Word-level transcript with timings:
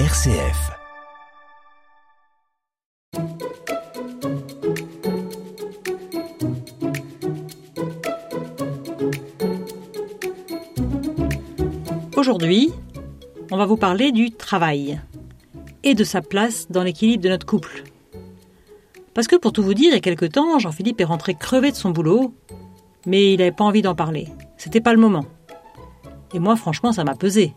RCF. 0.00 0.72
Aujourd'hui, 12.16 12.72
on 13.52 13.56
va 13.56 13.66
vous 13.66 13.76
parler 13.76 14.10
du 14.10 14.32
travail 14.32 15.00
et 15.84 15.94
de 15.94 16.02
sa 16.02 16.22
place 16.22 16.66
dans 16.70 16.82
l'équilibre 16.82 17.22
de 17.22 17.28
notre 17.28 17.46
couple. 17.46 17.84
Parce 19.14 19.28
que 19.28 19.36
pour 19.36 19.52
tout 19.52 19.62
vous 19.62 19.74
dire, 19.74 19.90
il 19.90 19.94
y 19.94 19.96
a 19.96 20.00
quelque 20.00 20.26
temps, 20.26 20.58
Jean-Philippe 20.58 21.00
est 21.00 21.04
rentré 21.04 21.36
crevé 21.36 21.70
de 21.70 21.76
son 21.76 21.90
boulot, 21.90 22.34
mais 23.06 23.32
il 23.32 23.38
n'avait 23.38 23.52
pas 23.52 23.62
envie 23.62 23.82
d'en 23.82 23.94
parler. 23.94 24.26
C'était 24.56 24.80
pas 24.80 24.92
le 24.92 24.98
moment. 24.98 25.24
Et 26.32 26.40
moi, 26.40 26.56
franchement, 26.56 26.90
ça 26.90 27.04
m'a 27.04 27.14
pesé. 27.14 27.54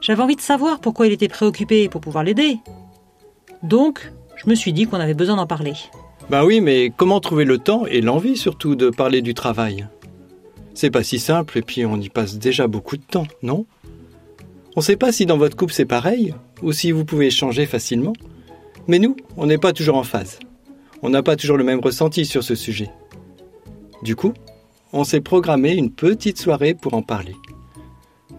J'avais 0.00 0.22
envie 0.22 0.36
de 0.36 0.40
savoir 0.40 0.80
pourquoi 0.80 1.06
il 1.06 1.12
était 1.12 1.28
préoccupé 1.28 1.88
pour 1.88 2.00
pouvoir 2.00 2.24
l'aider. 2.24 2.58
Donc, 3.62 4.12
je 4.36 4.48
me 4.48 4.54
suis 4.54 4.72
dit 4.72 4.86
qu'on 4.86 5.00
avait 5.00 5.14
besoin 5.14 5.36
d'en 5.36 5.46
parler. 5.46 5.74
Ben 6.30 6.44
oui, 6.44 6.60
mais 6.60 6.92
comment 6.96 7.20
trouver 7.20 7.44
le 7.44 7.58
temps 7.58 7.86
et 7.86 8.00
l'envie 8.00 8.36
surtout 8.36 8.76
de 8.76 8.90
parler 8.90 9.22
du 9.22 9.34
travail? 9.34 9.88
C'est 10.74 10.90
pas 10.90 11.02
si 11.02 11.18
simple 11.18 11.58
et 11.58 11.62
puis 11.62 11.84
on 11.84 12.00
y 12.00 12.08
passe 12.08 12.38
déjà 12.38 12.68
beaucoup 12.68 12.96
de 12.96 13.02
temps, 13.02 13.26
non? 13.42 13.66
On 14.76 14.80
sait 14.80 14.96
pas 14.96 15.10
si 15.10 15.26
dans 15.26 15.38
votre 15.38 15.56
couple 15.56 15.72
c'est 15.72 15.84
pareil 15.84 16.34
ou 16.62 16.72
si 16.72 16.92
vous 16.92 17.04
pouvez 17.04 17.30
changer 17.30 17.66
facilement. 17.66 18.12
Mais 18.86 19.00
nous, 19.00 19.16
on 19.36 19.46
n'est 19.46 19.58
pas 19.58 19.72
toujours 19.72 19.96
en 19.96 20.04
phase. 20.04 20.38
On 21.02 21.10
n'a 21.10 21.22
pas 21.22 21.34
toujours 21.34 21.56
le 21.56 21.64
même 21.64 21.80
ressenti 21.80 22.24
sur 22.24 22.44
ce 22.44 22.54
sujet. 22.54 22.90
Du 24.02 24.14
coup, 24.14 24.34
on 24.92 25.02
s'est 25.02 25.20
programmé 25.20 25.74
une 25.74 25.90
petite 25.90 26.38
soirée 26.38 26.74
pour 26.74 26.94
en 26.94 27.02
parler. 27.02 27.34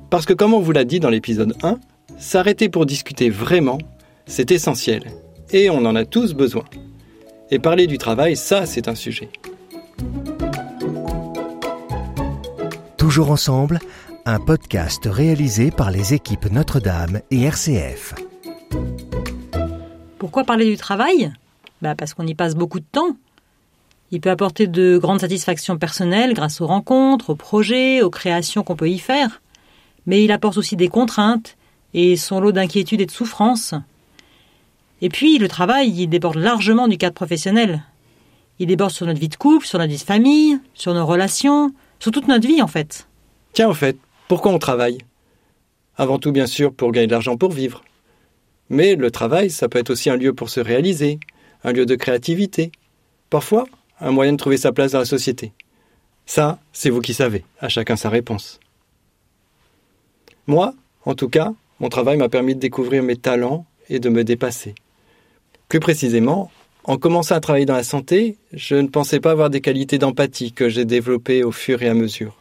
Parce 0.10 0.26
que 0.26 0.34
comme 0.34 0.56
on 0.56 0.60
vous 0.60 0.72
l'a 0.72 0.86
dit 0.86 1.00
dans 1.00 1.10
l'épisode 1.10 1.56
1, 1.62 1.78
s'arrêter 2.18 2.68
pour 2.68 2.88
discuter 2.88 3.30
vraiment, 3.30 3.78
c'est 4.26 4.52
essentiel. 4.52 5.04
Et 5.52 5.70
on 5.70 5.86
en 5.86 5.96
a 5.96 6.06
tous 6.06 6.34
besoin. 6.34 6.66
Et 7.52 7.60
parler 7.60 7.86
du 7.86 7.98
travail, 7.98 8.36
ça, 8.36 8.66
c'est 8.66 8.88
un 8.88 8.96
sujet. 8.96 9.30
Toujours 12.98 13.30
ensemble, 13.30 13.80
un 14.26 14.40
podcast 14.40 15.08
réalisé 15.10 15.70
par 15.70 15.92
les 15.92 16.14
équipes 16.14 16.52
Notre-Dame 16.52 17.22
et 17.30 17.44
RCF. 17.44 18.16
Pourquoi 20.18 20.44
parler 20.44 20.66
du 20.66 20.78
travail? 20.78 21.32
Bah 21.82 21.94
Parce 21.96 22.14
qu'on 22.16 22.26
y 22.26 22.36
passe 22.36 22.56
beaucoup 22.56 22.80
de 22.80 22.86
temps. 22.92 23.16
Il 24.12 24.22
peut 24.22 24.32
apporter 24.32 24.66
de 24.66 24.98
grandes 24.98 25.22
satisfactions 25.22 25.78
personnelles 25.78 26.34
grâce 26.34 26.62
aux 26.62 26.68
rencontres, 26.68 27.30
aux 27.30 27.36
projets, 27.36 28.02
aux 28.02 28.10
créations 28.10 28.64
qu'on 28.64 28.76
peut 28.76 28.90
y 28.90 28.98
faire. 28.98 29.42
Mais 30.10 30.24
il 30.24 30.32
apporte 30.32 30.58
aussi 30.58 30.76
des 30.76 30.88
contraintes 30.88 31.56
et 31.94 32.18
son 32.18 32.40
lot 32.40 32.52
d'inquiétudes 32.52 33.00
et 33.00 33.06
de 33.06 33.12
souffrances. 33.12 33.76
Et 35.04 35.10
puis, 35.10 35.38
le 35.38 35.48
travail, 35.48 35.92
il 35.96 36.08
déborde 36.08 36.38
largement 36.38 36.88
du 36.88 36.98
cadre 36.98 37.14
professionnel. 37.14 37.84
Il 38.58 38.66
déborde 38.66 38.90
sur 38.90 39.06
notre 39.06 39.20
vie 39.20 39.30
de 39.30 39.36
couple, 39.36 39.68
sur 39.68 39.78
notre 39.78 39.92
vie 39.92 40.00
de 40.00 40.04
famille, 40.04 40.58
sur 40.74 40.96
nos 40.96 41.06
relations, 41.06 41.72
sur 42.00 42.12
toute 42.12 42.28
notre 42.28 42.48
vie 42.48 42.60
en 42.60 42.66
fait. 42.66 43.08
Tiens, 43.54 43.70
en 43.70 43.76
fait, 43.76 44.00
pourquoi 44.28 44.52
on 44.52 44.58
travaille? 44.58 44.98
Avant 45.96 46.18
tout, 46.18 46.32
bien 46.32 46.48
sûr, 46.48 46.74
pour 46.74 46.92
gagner 46.92 47.06
de 47.06 47.12
l'argent 47.12 47.38
pour 47.38 47.52
vivre. 47.52 47.84
Mais 48.72 48.96
le 48.96 49.12
travail, 49.12 49.52
ça 49.52 49.70
peut 49.70 49.78
être 49.78 49.92
aussi 49.92 50.10
un 50.10 50.18
lieu 50.18 50.34
pour 50.34 50.50
se 50.50 50.60
réaliser, 50.60 51.20
un 51.64 51.72
lieu 51.72 51.86
de 51.86 51.94
créativité. 51.94 52.72
Parfois, 53.30 53.68
un 54.02 54.10
moyen 54.10 54.32
de 54.32 54.38
trouver 54.38 54.58
sa 54.58 54.72
place 54.72 54.94
dans 54.94 55.00
la 55.00 55.06
société. 55.06 55.54
Ça, 56.26 56.58
c'est 56.74 56.90
vous 56.90 57.02
qui 57.02 57.14
savez, 57.14 57.46
à 57.60 57.70
chacun 57.70 57.96
sa 57.96 58.10
réponse. 58.10 58.60
Moi, 60.50 60.74
en 61.06 61.14
tout 61.14 61.30
cas, 61.30 61.54
mon 61.80 61.90
travail 61.90 62.18
m'a 62.18 62.28
permis 62.28 62.56
de 62.56 62.60
découvrir 62.60 63.04
mes 63.04 63.16
talents 63.16 63.68
et 63.88 64.00
de 64.00 64.10
me 64.10 64.24
dépasser. 64.24 64.74
Plus 65.68 65.80
précisément, 65.80 66.50
en 66.86 66.98
commençant 66.98 67.36
à 67.36 67.40
travailler 67.40 67.68
dans 67.68 67.76
la 67.76 67.84
santé, 67.84 68.40
je 68.52 68.74
ne 68.74 68.88
pensais 68.88 69.20
pas 69.20 69.30
avoir 69.30 69.52
des 69.52 69.62
qualités 69.62 70.00
d'empathie 70.00 70.52
que 70.52 70.68
j'ai 70.68 70.86
développées 70.86 71.44
au 71.44 71.52
fur 71.52 71.84
et 71.84 71.88
à 71.88 71.94
mesure. 71.94 72.36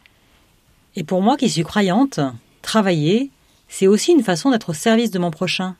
Et 0.95 1.03
pour 1.03 1.21
moi 1.21 1.37
qui 1.37 1.51
suis 1.51 1.61
croyante, 1.61 2.19
travailler, 2.63 3.29
c'est 3.67 3.85
aussi 3.85 4.11
une 4.11 4.23
façon 4.23 4.49
d'être 4.49 4.69
au 4.69 4.73
service 4.73 5.11
de 5.11 5.19
mon 5.19 5.29
prochain. 5.29 5.75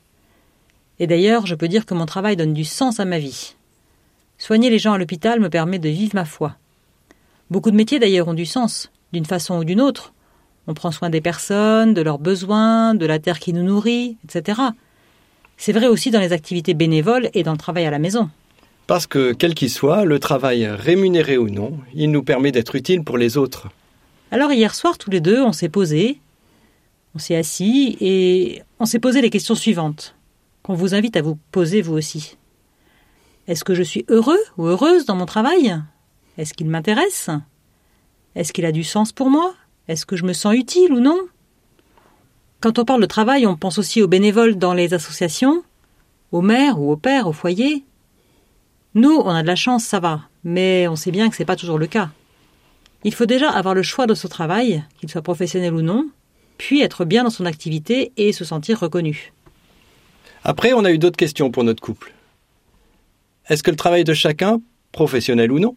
Et 0.99 1.07
d'ailleurs, 1.07 1.47
je 1.47 1.55
peux 1.55 1.67
dire 1.67 1.87
que 1.87 1.95
mon 1.95 2.05
travail 2.05 2.35
donne 2.35 2.53
du 2.53 2.63
sens 2.63 2.99
à 2.99 3.05
ma 3.05 3.17
vie. 3.17 3.55
Soigner 4.37 4.69
les 4.69 4.77
gens 4.77 4.93
à 4.93 4.99
l'hôpital 4.99 5.39
me 5.39 5.49
permet 5.49 5.79
de 5.79 5.89
vivre 5.89 6.13
ma 6.13 6.25
foi. 6.25 6.57
Beaucoup 7.49 7.71
de 7.71 7.75
métiers 7.75 7.97
d'ailleurs 7.97 8.27
ont 8.27 8.35
du 8.35 8.45
sens, 8.45 8.91
d'une 9.13 9.25
façon 9.25 9.57
ou 9.57 9.63
d'une 9.63 9.81
autre. 9.81 10.13
On 10.69 10.75
prend 10.75 10.91
soin 10.91 11.09
des 11.09 11.19
personnes, 11.19 11.95
de 11.95 12.01
leurs 12.03 12.19
besoins, 12.19 12.93
de 12.93 13.07
la 13.07 13.17
terre 13.17 13.39
qui 13.39 13.53
nous 13.53 13.63
nourrit, 13.63 14.17
etc. 14.23 14.61
C'est 15.57 15.71
vrai 15.71 15.87
aussi 15.87 16.11
dans 16.11 16.19
les 16.19 16.31
activités 16.31 16.75
bénévoles 16.75 17.31
et 17.33 17.41
dans 17.41 17.53
le 17.53 17.57
travail 17.57 17.87
à 17.87 17.89
la 17.89 17.97
maison. 17.97 18.29
Parce 18.85 19.07
que, 19.07 19.33
quel 19.33 19.55
qu'il 19.55 19.71
soit, 19.71 20.05
le 20.05 20.19
travail, 20.19 20.67
rémunéré 20.67 21.39
ou 21.39 21.49
non, 21.49 21.79
il 21.95 22.11
nous 22.11 22.21
permet 22.21 22.51
d'être 22.51 22.75
utile 22.75 23.03
pour 23.03 23.17
les 23.17 23.35
autres. 23.35 23.69
Alors 24.29 24.51
hier 24.51 24.75
soir, 24.75 24.99
tous 24.99 25.09
les 25.09 25.21
deux, 25.21 25.41
on 25.41 25.53
s'est 25.53 25.69
posés, 25.69 26.19
on 27.15 27.19
s'est 27.19 27.35
assis 27.35 27.97
et 27.99 28.61
on 28.77 28.85
s'est 28.85 28.99
posé 28.99 29.21
les 29.21 29.31
questions 29.31 29.55
suivantes, 29.55 30.13
qu'on 30.61 30.75
vous 30.75 30.93
invite 30.93 31.17
à 31.17 31.23
vous 31.23 31.39
poser 31.51 31.81
vous 31.81 31.95
aussi. 31.95 32.37
Est-ce 33.47 33.63
que 33.63 33.73
je 33.73 33.81
suis 33.81 34.05
heureux 34.07 34.43
ou 34.59 34.67
heureuse 34.67 35.05
dans 35.07 35.15
mon 35.15 35.25
travail? 35.25 35.75
Est-ce 36.37 36.53
qu'il 36.53 36.67
m'intéresse? 36.69 37.31
Est-ce 38.35 38.53
qu'il 38.53 38.65
a 38.65 38.71
du 38.71 38.83
sens 38.83 39.11
pour 39.11 39.31
moi? 39.31 39.55
Est-ce 39.89 40.05
que 40.05 40.15
je 40.15 40.23
me 40.23 40.33
sens 40.33 40.53
utile 40.53 40.93
ou 40.93 40.99
non? 40.99 41.17
Quand 42.61 42.77
on 42.77 42.85
parle 42.85 43.01
de 43.01 43.07
travail, 43.07 43.47
on 43.47 43.57
pense 43.57 43.79
aussi 43.79 44.03
aux 44.03 44.07
bénévoles 44.07 44.55
dans 44.55 44.75
les 44.75 44.93
associations, 44.93 45.63
aux 46.31 46.43
mères 46.43 46.79
ou 46.79 46.91
aux 46.91 46.95
pères 46.95 47.25
au 47.25 47.33
foyer. 47.33 47.83
Nous, 48.93 49.09
on 49.09 49.29
a 49.29 49.41
de 49.41 49.47
la 49.47 49.55
chance, 49.55 49.83
ça 49.83 49.99
va, 49.99 50.21
mais 50.43 50.87
on 50.87 50.95
sait 50.95 51.09
bien 51.09 51.27
que 51.27 51.35
ce 51.35 51.41
n'est 51.41 51.47
pas 51.47 51.55
toujours 51.55 51.79
le 51.79 51.87
cas. 51.87 52.11
Il 53.03 53.15
faut 53.15 53.25
déjà 53.25 53.49
avoir 53.49 53.73
le 53.73 53.81
choix 53.81 54.05
de 54.05 54.13
son 54.13 54.27
travail, 54.27 54.83
qu'il 54.99 55.09
soit 55.09 55.23
professionnel 55.23 55.73
ou 55.73 55.81
non, 55.81 56.07
puis 56.59 56.81
être 56.81 57.03
bien 57.03 57.23
dans 57.23 57.31
son 57.31 57.47
activité 57.47 58.11
et 58.15 58.31
se 58.31 58.45
sentir 58.45 58.79
reconnu. 58.79 59.33
Après, 60.43 60.71
on 60.73 60.85
a 60.85 60.91
eu 60.91 60.99
d'autres 60.99 61.17
questions 61.17 61.49
pour 61.49 61.63
notre 61.63 61.81
couple. 61.81 62.13
Est-ce 63.47 63.63
que 63.63 63.71
le 63.71 63.77
travail 63.77 64.03
de 64.03 64.13
chacun, 64.13 64.61
professionnel 64.91 65.51
ou 65.51 65.57
non, 65.57 65.75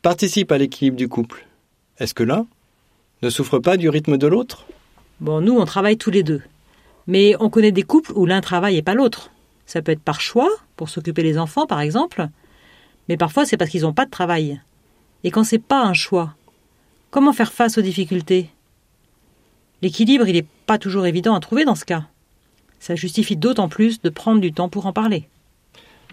participe 0.00 0.52
à 0.52 0.56
l'équilibre 0.56 0.96
du 0.96 1.08
couple? 1.08 1.46
Est-ce 1.98 2.14
que 2.14 2.22
l'un 2.22 2.46
ne 3.22 3.30
souffre 3.30 3.58
pas 3.58 3.76
du 3.76 3.88
rythme 3.88 4.18
de 4.18 4.26
l'autre? 4.26 4.66
Bon, 5.20 5.40
nous, 5.40 5.56
on 5.56 5.64
travaille 5.64 5.96
tous 5.96 6.10
les 6.10 6.22
deux. 6.22 6.42
Mais 7.06 7.34
on 7.40 7.50
connaît 7.50 7.72
des 7.72 7.82
couples 7.82 8.12
où 8.14 8.26
l'un 8.26 8.40
travaille 8.40 8.76
et 8.76 8.82
pas 8.82 8.94
l'autre. 8.94 9.30
Ça 9.66 9.80
peut 9.80 9.92
être 9.92 10.02
par 10.02 10.20
choix, 10.20 10.50
pour 10.76 10.88
s'occuper 10.88 11.22
des 11.22 11.38
enfants, 11.38 11.66
par 11.66 11.80
exemple. 11.80 12.28
Mais 13.08 13.16
parfois, 13.16 13.46
c'est 13.46 13.56
parce 13.56 13.70
qu'ils 13.70 13.82
n'ont 13.82 13.92
pas 13.92 14.04
de 14.04 14.10
travail. 14.10 14.60
Et 15.24 15.30
quand 15.30 15.44
c'est 15.44 15.58
pas 15.58 15.82
un 15.82 15.94
choix, 15.94 16.34
comment 17.10 17.32
faire 17.32 17.52
face 17.52 17.78
aux 17.78 17.82
difficultés? 17.82 18.50
L'équilibre, 19.82 20.26
il 20.28 20.34
n'est 20.34 20.46
pas 20.66 20.78
toujours 20.78 21.06
évident 21.06 21.34
à 21.34 21.40
trouver 21.40 21.64
dans 21.64 21.74
ce 21.74 21.84
cas. 21.84 22.04
Ça 22.80 22.96
justifie 22.96 23.36
d'autant 23.36 23.68
plus 23.68 24.00
de 24.00 24.10
prendre 24.10 24.40
du 24.40 24.52
temps 24.52 24.68
pour 24.68 24.86
en 24.86 24.92
parler. 24.92 25.28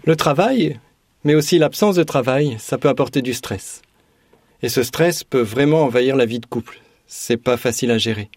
Le 0.04 0.16
travail, 0.16 0.78
mais 1.24 1.34
aussi 1.34 1.58
l'absence 1.58 1.96
de 1.96 2.02
travail, 2.04 2.56
ça 2.58 2.78
peut 2.78 2.88
apporter 2.88 3.22
du 3.22 3.34
stress. 3.34 3.82
Et 4.62 4.68
ce 4.68 4.82
stress 4.82 5.24
peut 5.24 5.40
vraiment 5.40 5.82
envahir 5.82 6.16
la 6.16 6.26
vie 6.26 6.40
de 6.40 6.46
couple. 6.46 6.80
C'est 7.12 7.38
pas 7.38 7.56
facile 7.56 7.90
à 7.90 7.98
gérer. 7.98 8.30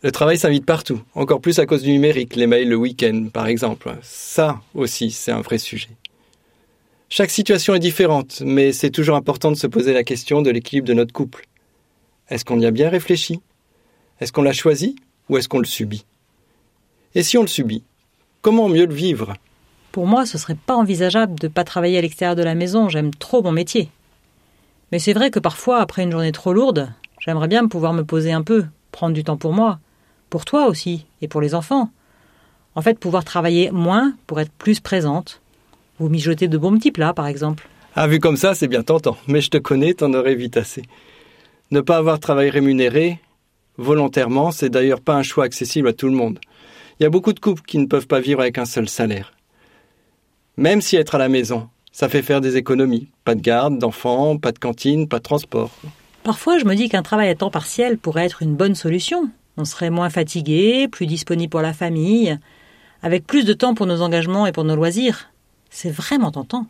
Le 0.00 0.10
travail 0.10 0.38
s'invite 0.38 0.64
partout, 0.64 1.02
encore 1.14 1.42
plus 1.42 1.58
à 1.58 1.66
cause 1.66 1.82
du 1.82 1.92
numérique, 1.92 2.34
les 2.34 2.46
mails 2.46 2.70
le 2.70 2.76
week-end 2.76 3.26
par 3.30 3.46
exemple. 3.46 3.94
Ça 4.00 4.58
aussi, 4.74 5.10
c'est 5.10 5.32
un 5.32 5.42
vrai 5.42 5.58
sujet. 5.58 5.90
Chaque 7.10 7.28
situation 7.28 7.74
est 7.74 7.80
différente, 7.80 8.40
mais 8.42 8.72
c'est 8.72 8.88
toujours 8.88 9.16
important 9.16 9.50
de 9.50 9.56
se 9.56 9.66
poser 9.66 9.92
la 9.92 10.02
question 10.02 10.40
de 10.40 10.48
l'équilibre 10.48 10.88
de 10.88 10.94
notre 10.94 11.12
couple. 11.12 11.46
Est-ce 12.30 12.46
qu'on 12.46 12.58
y 12.58 12.64
a 12.64 12.70
bien 12.70 12.88
réfléchi? 12.88 13.40
Est-ce 14.18 14.32
qu'on 14.32 14.42
l'a 14.42 14.54
choisi 14.54 14.96
ou 15.28 15.36
est-ce 15.36 15.50
qu'on 15.50 15.58
le 15.58 15.66
subit? 15.66 16.06
Et 17.14 17.22
si 17.22 17.36
on 17.36 17.42
le 17.42 17.48
subit, 17.48 17.82
comment 18.40 18.70
mieux 18.70 18.86
le 18.86 18.94
vivre? 18.94 19.34
Pour 19.92 20.06
moi, 20.06 20.24
ce 20.24 20.38
serait 20.38 20.56
pas 20.56 20.74
envisageable 20.74 21.38
de 21.38 21.48
ne 21.48 21.52
pas 21.52 21.64
travailler 21.64 21.98
à 21.98 22.00
l'extérieur 22.00 22.34
de 22.34 22.42
la 22.42 22.54
maison, 22.54 22.88
j'aime 22.88 23.12
trop 23.14 23.42
mon 23.42 23.52
métier. 23.52 23.90
Mais 24.90 24.98
c'est 24.98 25.12
vrai 25.12 25.30
que 25.30 25.38
parfois, 25.38 25.80
après 25.80 26.02
une 26.02 26.12
journée 26.12 26.32
trop 26.32 26.54
lourde, 26.54 26.90
j'aimerais 27.24 27.48
bien 27.48 27.66
pouvoir 27.66 27.92
me 27.92 28.04
poser 28.04 28.32
un 28.32 28.42
peu, 28.42 28.66
prendre 28.92 29.14
du 29.14 29.24
temps 29.24 29.36
pour 29.36 29.52
moi, 29.52 29.78
pour 30.30 30.44
toi 30.44 30.66
aussi, 30.66 31.06
et 31.22 31.28
pour 31.28 31.40
les 31.40 31.54
enfants. 31.54 31.90
En 32.74 32.82
fait, 32.82 32.98
pouvoir 32.98 33.24
travailler 33.24 33.70
moins 33.70 34.14
pour 34.26 34.40
être 34.40 34.52
plus 34.52 34.80
présente. 34.80 35.40
Vous 35.98 36.08
mijoter 36.08 36.48
de 36.48 36.58
bons 36.58 36.76
petits 36.76 36.90
plats, 36.90 37.14
par 37.14 37.26
exemple. 37.26 37.68
Ah, 37.94 38.08
vu 38.08 38.18
comme 38.18 38.36
ça, 38.36 38.54
c'est 38.54 38.68
bien 38.68 38.82
tentant, 38.82 39.16
mais 39.28 39.40
je 39.40 39.50
te 39.50 39.58
connais, 39.58 39.94
t'en 39.94 40.12
aurais 40.12 40.34
vite 40.34 40.56
assez. 40.56 40.82
Ne 41.70 41.80
pas 41.80 41.96
avoir 41.96 42.18
travail 42.18 42.50
rémunéré, 42.50 43.20
volontairement, 43.78 44.50
c'est 44.50 44.70
d'ailleurs 44.70 45.00
pas 45.00 45.14
un 45.14 45.22
choix 45.22 45.44
accessible 45.44 45.88
à 45.88 45.92
tout 45.92 46.08
le 46.08 46.16
monde. 46.16 46.40
Il 46.98 47.04
y 47.04 47.06
a 47.06 47.10
beaucoup 47.10 47.32
de 47.32 47.40
couples 47.40 47.62
qui 47.62 47.78
ne 47.78 47.86
peuvent 47.86 48.06
pas 48.06 48.20
vivre 48.20 48.40
avec 48.40 48.58
un 48.58 48.64
seul 48.64 48.88
salaire. 48.88 49.32
Même 50.56 50.80
si 50.80 50.96
être 50.96 51.14
à 51.14 51.18
la 51.18 51.28
maison, 51.28 51.68
ça 51.92 52.08
fait 52.08 52.22
faire 52.22 52.40
des 52.40 52.56
économies. 52.56 53.08
Pas 53.24 53.34
de 53.34 53.40
garde, 53.40 53.78
d'enfants, 53.78 54.36
pas 54.36 54.52
de 54.52 54.58
cantine, 54.58 55.08
pas 55.08 55.18
de 55.18 55.24
transport. 55.24 55.70
Parfois, 56.24 56.58
je 56.58 56.64
me 56.64 56.74
dis 56.74 56.88
qu'un 56.88 57.02
travail 57.02 57.28
à 57.28 57.34
temps 57.34 57.50
partiel 57.50 57.98
pourrait 57.98 58.24
être 58.24 58.40
une 58.40 58.56
bonne 58.56 58.74
solution. 58.74 59.28
On 59.58 59.66
serait 59.66 59.90
moins 59.90 60.08
fatigué, 60.08 60.88
plus 60.88 61.06
disponible 61.06 61.50
pour 61.50 61.60
la 61.60 61.74
famille, 61.74 62.38
avec 63.02 63.26
plus 63.26 63.44
de 63.44 63.52
temps 63.52 63.74
pour 63.74 63.84
nos 63.84 64.00
engagements 64.00 64.46
et 64.46 64.52
pour 64.52 64.64
nos 64.64 64.74
loisirs. 64.74 65.30
C'est 65.68 65.90
vraiment 65.90 66.30
tentant. 66.30 66.66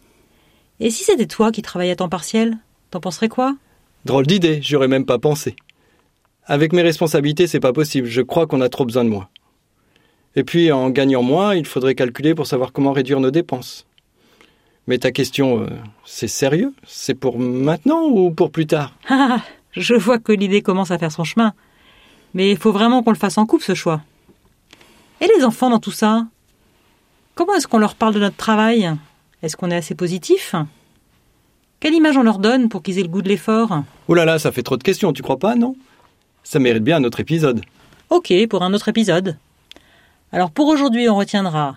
Et 0.80 0.90
si 0.90 1.04
c'était 1.04 1.26
toi 1.26 1.52
qui 1.52 1.62
travaillais 1.62 1.92
à 1.92 1.96
temps 1.96 2.08
partiel 2.08 2.58
T'en 2.90 2.98
penserais 2.98 3.28
quoi? 3.28 3.56
Drôle 4.04 4.26
d'idée, 4.26 4.60
j'aurais 4.60 4.88
même 4.88 5.06
pas 5.06 5.20
pensé. 5.20 5.54
Avec 6.46 6.72
mes 6.72 6.82
responsabilités, 6.82 7.46
c'est 7.46 7.60
pas 7.60 7.72
possible, 7.72 8.08
je 8.08 8.22
crois 8.22 8.48
qu'on 8.48 8.60
a 8.60 8.68
trop 8.68 8.84
besoin 8.84 9.04
de 9.04 9.08
moi. 9.08 9.30
Et 10.34 10.42
puis, 10.42 10.72
en 10.72 10.90
gagnant 10.90 11.22
moins, 11.22 11.54
il 11.54 11.64
faudrait 11.64 11.94
calculer 11.94 12.34
pour 12.34 12.48
savoir 12.48 12.72
comment 12.72 12.92
réduire 12.92 13.20
nos 13.20 13.30
dépenses. 13.30 13.86
Mais 14.86 14.98
ta 14.98 15.12
question, 15.12 15.62
euh, 15.62 15.66
c'est 16.04 16.28
sérieux? 16.28 16.74
C'est 16.86 17.14
pour 17.14 17.38
maintenant 17.38 18.02
ou 18.04 18.30
pour 18.30 18.50
plus 18.50 18.66
tard? 18.66 18.94
Ah, 19.08 19.40
je 19.72 19.94
vois 19.94 20.18
que 20.18 20.32
l'idée 20.32 20.62
commence 20.62 20.90
à 20.90 20.98
faire 20.98 21.10
son 21.10 21.24
chemin. 21.24 21.52
Mais 22.34 22.50
il 22.50 22.56
faut 22.56 22.72
vraiment 22.72 23.02
qu'on 23.02 23.10
le 23.10 23.16
fasse 23.16 23.38
en 23.38 23.46
couple, 23.46 23.64
ce 23.64 23.74
choix. 23.74 24.02
Et 25.20 25.26
les 25.36 25.44
enfants 25.44 25.70
dans 25.70 25.78
tout 25.78 25.90
ça? 25.90 26.26
Comment 27.34 27.54
est-ce 27.54 27.66
qu'on 27.66 27.78
leur 27.78 27.94
parle 27.94 28.14
de 28.14 28.20
notre 28.20 28.36
travail? 28.36 28.92
Est-ce 29.42 29.56
qu'on 29.56 29.70
est 29.70 29.76
assez 29.76 29.94
positif? 29.94 30.54
Quelle 31.80 31.94
image 31.94 32.16
on 32.16 32.22
leur 32.22 32.38
donne 32.38 32.68
pour 32.68 32.82
qu'ils 32.82 32.98
aient 32.98 33.02
le 33.02 33.08
goût 33.08 33.22
de 33.22 33.28
l'effort? 33.28 33.82
Ouh 34.08 34.14
là 34.14 34.24
là, 34.24 34.38
ça 34.38 34.52
fait 34.52 34.62
trop 34.62 34.76
de 34.76 34.82
questions, 34.82 35.12
tu 35.12 35.22
crois 35.22 35.38
pas, 35.38 35.54
non? 35.54 35.76
Ça 36.44 36.58
mérite 36.58 36.84
bien 36.84 36.98
un 36.98 37.04
autre 37.04 37.20
épisode. 37.20 37.62
Ok, 38.10 38.32
pour 38.48 38.62
un 38.62 38.72
autre 38.74 38.88
épisode. 38.88 39.36
Alors 40.30 40.50
pour 40.50 40.68
aujourd'hui, 40.68 41.08
on 41.08 41.16
retiendra 41.16 41.76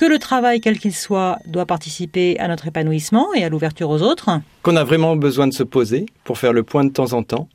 que 0.00 0.06
le 0.06 0.18
travail, 0.18 0.62
quel 0.62 0.78
qu'il 0.78 0.94
soit, 0.94 1.38
doit 1.44 1.66
participer 1.66 2.38
à 2.38 2.48
notre 2.48 2.66
épanouissement 2.66 3.34
et 3.34 3.44
à 3.44 3.50
l'ouverture 3.50 3.90
aux 3.90 4.00
autres. 4.00 4.30
Qu'on 4.62 4.76
a 4.76 4.82
vraiment 4.82 5.14
besoin 5.14 5.46
de 5.46 5.52
se 5.52 5.62
poser 5.62 6.06
pour 6.24 6.38
faire 6.38 6.54
le 6.54 6.62
point 6.62 6.86
de 6.86 6.90
temps 6.90 7.12
en 7.12 7.22
temps. 7.22 7.48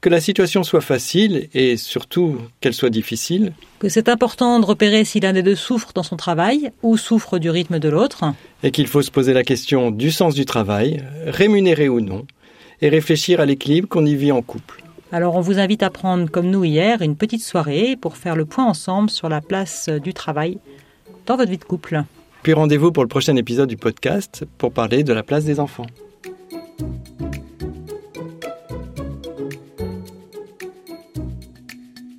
Que 0.00 0.08
la 0.08 0.20
situation 0.20 0.64
soit 0.64 0.80
facile 0.80 1.48
et 1.54 1.76
surtout 1.76 2.38
qu'elle 2.60 2.74
soit 2.74 2.90
difficile. 2.90 3.52
Que 3.78 3.88
c'est 3.88 4.08
important 4.08 4.58
de 4.58 4.64
repérer 4.64 5.04
si 5.04 5.20
l'un 5.20 5.32
des 5.32 5.44
deux 5.44 5.54
souffre 5.54 5.92
dans 5.94 6.02
son 6.02 6.16
travail 6.16 6.72
ou 6.82 6.96
souffre 6.96 7.38
du 7.38 7.50
rythme 7.50 7.78
de 7.78 7.88
l'autre. 7.88 8.24
Et 8.64 8.72
qu'il 8.72 8.88
faut 8.88 9.02
se 9.02 9.12
poser 9.12 9.32
la 9.32 9.44
question 9.44 9.92
du 9.92 10.10
sens 10.10 10.34
du 10.34 10.44
travail, 10.44 11.04
rémunéré 11.26 11.88
ou 11.88 12.00
non, 12.00 12.26
et 12.80 12.88
réfléchir 12.88 13.38
à 13.38 13.46
l'équilibre 13.46 13.88
qu'on 13.88 14.04
y 14.04 14.16
vit 14.16 14.32
en 14.32 14.42
couple. 14.42 14.82
Alors 15.12 15.36
on 15.36 15.40
vous 15.40 15.60
invite 15.60 15.84
à 15.84 15.90
prendre, 15.90 16.28
comme 16.28 16.50
nous 16.50 16.64
hier, 16.64 17.00
une 17.00 17.14
petite 17.14 17.44
soirée 17.44 17.96
pour 18.00 18.16
faire 18.16 18.34
le 18.34 18.44
point 18.44 18.64
ensemble 18.64 19.08
sur 19.08 19.28
la 19.28 19.40
place 19.40 19.88
du 19.88 20.12
travail 20.12 20.58
dans 21.26 21.36
votre 21.36 21.50
vie 21.50 21.58
de 21.58 21.64
couple. 21.64 22.02
Puis 22.42 22.54
rendez-vous 22.54 22.90
pour 22.90 23.04
le 23.04 23.08
prochain 23.08 23.36
épisode 23.36 23.68
du 23.68 23.76
podcast 23.76 24.44
pour 24.58 24.72
parler 24.72 25.04
de 25.04 25.12
la 25.12 25.22
place 25.22 25.44
des 25.44 25.60
enfants. 25.60 25.86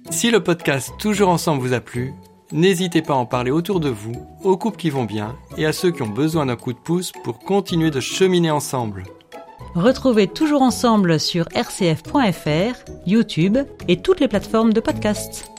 Si 0.09 0.31
le 0.31 0.41
podcast 0.41 0.93
Toujours 0.97 1.27
ensemble 1.27 1.61
vous 1.61 1.73
a 1.73 1.81
plu, 1.81 2.13
n'hésitez 2.53 3.01
pas 3.01 3.13
à 3.13 3.17
en 3.17 3.25
parler 3.25 3.51
autour 3.51 3.81
de 3.81 3.89
vous, 3.89 4.13
aux 4.43 4.55
couples 4.55 4.77
qui 4.77 4.89
vont 4.89 5.03
bien 5.03 5.35
et 5.57 5.65
à 5.65 5.73
ceux 5.73 5.91
qui 5.91 6.01
ont 6.01 6.07
besoin 6.07 6.45
d'un 6.45 6.55
coup 6.55 6.71
de 6.71 6.77
pouce 6.77 7.11
pour 7.23 7.39
continuer 7.39 7.91
de 7.91 7.99
cheminer 7.99 8.51
ensemble. 8.51 9.03
Retrouvez 9.75 10.27
Toujours 10.27 10.61
ensemble 10.61 11.19
sur 11.19 11.45
rcf.fr, 11.55 12.91
YouTube 13.05 13.57
et 13.87 13.97
toutes 13.97 14.21
les 14.21 14.27
plateformes 14.27 14.71
de 14.71 14.79
podcast. 14.79 15.52